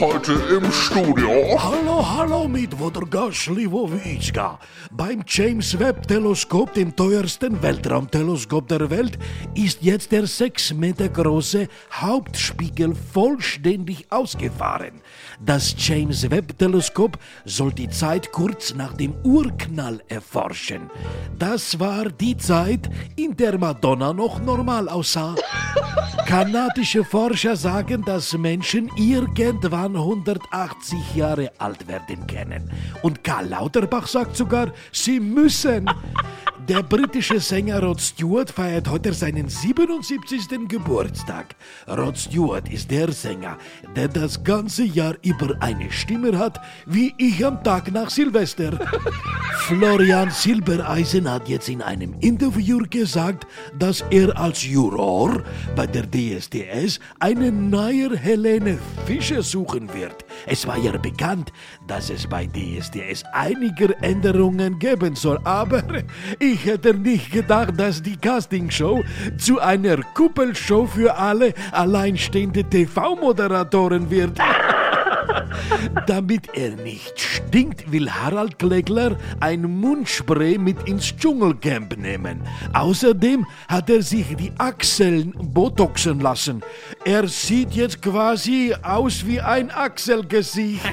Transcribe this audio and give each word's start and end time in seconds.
Heute 0.00 0.32
im 0.32 0.72
Studio. 0.72 1.30
Hallo, 1.58 2.04
hallo 2.04 2.48
mit 2.48 2.78
Wodorga 2.78 3.30
Schliwowitschka. 3.30 4.58
Beim 4.90 5.22
James 5.26 5.78
Webb 5.78 6.08
Teleskop, 6.08 6.72
dem 6.72 6.96
teuersten 6.96 7.62
Weltraumteleskop 7.62 8.68
der 8.68 8.88
Welt, 8.90 9.18
ist 9.54 9.82
jetzt 9.82 10.10
der 10.10 10.26
6 10.26 10.74
Meter 10.74 11.08
große 11.08 11.68
Hauptspiegel 11.92 12.94
vollständig 12.94 14.06
ausgefahren. 14.10 15.02
Das 15.44 15.74
James 15.76 16.28
Webb 16.30 16.58
Teleskop 16.58 17.18
soll 17.44 17.72
die 17.72 17.90
Zeit 17.90 18.32
kurz 18.32 18.74
nach 18.74 18.94
dem 18.94 19.14
Urknall 19.24 20.00
erforschen. 20.08 20.90
Das 21.38 21.78
war 21.78 22.06
die 22.08 22.36
Zeit, 22.36 22.88
in 23.16 23.36
der 23.36 23.58
Madonna 23.58 24.12
noch 24.12 24.40
normal 24.40 24.88
aussah. 24.88 25.34
Kanadische 26.26 27.04
Forscher 27.04 27.56
sagen, 27.56 28.04
dass 28.04 28.36
Menschen 28.36 28.90
irgendwann 28.96 29.96
180 29.96 31.14
Jahre 31.14 31.50
alt 31.58 31.88
werden 31.88 32.26
können. 32.26 32.70
Und 33.02 33.24
Karl 33.24 33.48
Lauterbach 33.48 34.06
sagt 34.06 34.36
sogar, 34.36 34.72
sie 34.92 35.20
müssen. 35.20 35.88
Der 36.68 36.80
britische 36.80 37.40
Sänger 37.40 37.82
Rod 37.82 38.00
Stewart 38.00 38.48
feiert 38.48 38.88
heute 38.88 39.12
seinen 39.12 39.48
77. 39.48 40.68
Geburtstag. 40.68 41.56
Rod 41.88 42.16
Stewart 42.16 42.68
ist 42.68 42.88
der 42.88 43.10
Sänger, 43.10 43.58
der 43.96 44.06
das 44.06 44.44
ganze 44.44 44.84
Jahr 44.84 45.16
über 45.24 45.56
eine 45.58 45.90
Stimme 45.90 46.38
hat, 46.38 46.60
wie 46.86 47.12
ich 47.18 47.44
am 47.44 47.64
Tag 47.64 47.90
nach 47.90 48.10
Silvester. 48.10 48.78
Florian 49.66 50.30
Silbereisen 50.30 51.28
hat 51.28 51.48
jetzt 51.48 51.68
in 51.68 51.82
einem 51.82 52.14
Interview 52.20 52.78
gesagt, 52.88 53.44
dass 53.76 54.04
er 54.10 54.38
als 54.38 54.62
Juror 54.62 55.42
bei 55.74 55.86
der 55.88 56.04
DSDS 56.08 57.00
eine 57.18 57.50
neue 57.50 58.16
Helene 58.16 58.78
Fischer 59.06 59.42
suchen 59.42 59.92
wird. 59.92 60.24
Es 60.46 60.66
war 60.66 60.78
ja 60.78 60.96
bekannt, 60.96 61.52
dass 61.88 62.08
es 62.10 62.26
bei 62.26 62.46
DSDS 62.46 63.24
einige 63.32 63.96
Änderungen 64.00 64.78
geben 64.78 65.16
soll, 65.16 65.40
aber 65.44 65.82
ich 66.38 66.51
hätte 66.56 66.94
nicht 66.94 67.32
gedacht, 67.32 67.78
dass 67.78 68.02
die 68.02 68.16
Castingshow 68.16 69.02
zu 69.38 69.60
einer 69.60 69.98
Kuppelshow 70.14 70.86
für 70.86 71.16
alle 71.16 71.54
alleinstehende 71.72 72.64
TV-Moderatoren 72.64 74.10
wird. 74.10 74.38
Damit 76.06 76.48
er 76.54 76.70
nicht 76.76 77.20
stinkt, 77.20 77.90
will 77.90 78.10
Harald 78.10 78.58
Klegler 78.58 79.16
ein 79.40 79.62
Mundspray 79.62 80.58
mit 80.58 80.88
ins 80.88 81.16
Dschungelcamp 81.16 81.96
nehmen. 81.96 82.40
Außerdem 82.72 83.46
hat 83.68 83.90
er 83.90 84.02
sich 84.02 84.36
die 84.36 84.52
Achseln 84.58 85.32
botoxen 85.38 86.20
lassen. 86.20 86.62
Er 87.04 87.28
sieht 87.28 87.72
jetzt 87.72 88.02
quasi 88.02 88.74
aus 88.82 89.26
wie 89.26 89.40
ein 89.40 89.70
Achselgesicht. 89.70 90.82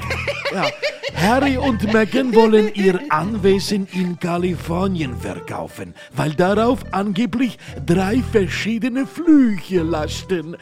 Ja. 0.52 0.66
Harry 1.16 1.56
und 1.56 1.92
Meghan 1.92 2.34
wollen 2.34 2.72
ihr 2.74 3.00
Anwesen 3.10 3.86
in 3.92 4.18
Kalifornien 4.18 5.16
verkaufen, 5.18 5.94
weil 6.14 6.32
darauf 6.34 6.84
angeblich 6.92 7.58
drei 7.86 8.22
verschiedene 8.32 9.06
Flüche 9.06 9.82
lasten. 9.82 10.56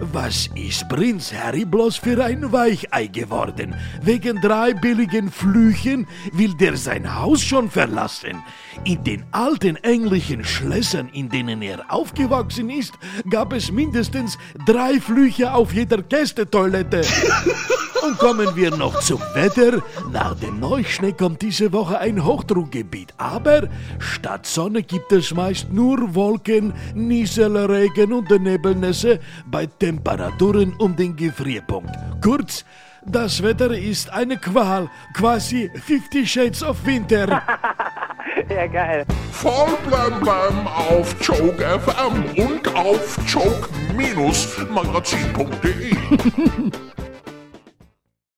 Was 0.00 0.48
ist 0.54 0.88
Prinz 0.88 1.32
Harry 1.32 1.64
bloß 1.64 1.96
für 1.96 2.22
ein 2.24 2.52
Weichei 2.52 3.06
geworden? 3.06 3.74
Wegen 4.02 4.40
drei 4.40 4.74
billigen 4.74 5.30
Flüchen 5.30 6.06
will 6.32 6.54
der 6.54 6.76
sein 6.76 7.14
Haus 7.14 7.42
schon 7.42 7.70
verlassen. 7.70 8.42
In 8.84 9.04
den 9.04 9.24
alten 9.32 9.76
englischen 9.76 10.44
Schlössern, 10.44 11.08
in 11.12 11.28
denen 11.28 11.62
er 11.62 11.92
aufgewachsen 11.92 12.70
ist, 12.70 12.94
gab 13.28 13.52
es 13.52 13.70
mindestens 13.70 14.38
drei 14.66 15.00
Flüche 15.00 15.52
auf 15.52 15.72
jeder 15.72 16.02
Gästetoilette. 16.02 17.02
Und 18.02 18.18
kommen 18.18 18.56
wir 18.56 18.70
noch 18.70 19.00
zum 19.00 19.20
Wetter. 19.34 19.82
Nach 20.12 20.34
dem 20.34 20.60
Neuschnee 20.60 21.12
kommt 21.12 21.42
diese 21.42 21.72
Woche 21.72 21.98
ein 21.98 22.24
Hochdruckgebiet. 22.24 23.12
Aber 23.18 23.68
statt 23.98 24.46
Sonne 24.46 24.82
gibt 24.82 25.12
es 25.12 25.34
meist 25.34 25.72
nur 25.72 26.14
Wolken, 26.14 26.72
Nieselregen 26.94 28.12
und 28.12 28.30
Nebelnässe 28.30 29.20
bei 29.46 29.66
Temperaturen 29.66 30.74
um 30.78 30.96
den 30.96 31.16
Gefrierpunkt. 31.16 31.90
Kurz, 32.22 32.64
das 33.04 33.42
Wetter 33.42 33.76
ist 33.76 34.10
eine 34.10 34.36
Qual, 34.36 34.88
quasi 35.14 35.70
50 35.74 36.30
Shades 36.30 36.62
of 36.62 36.84
Winter. 36.84 37.42
Ja, 38.48 38.66
geil. 38.66 39.04
Voll 39.32 39.76
blem 39.86 40.20
blem 40.20 40.66
auf 40.66 41.14
Joke 41.20 41.62
FM 41.62 42.24
und 42.36 42.74
auf 42.74 43.18
joke-magazin.de. 43.26 45.94